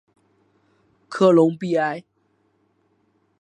[1.07, 2.03] 科隆比埃。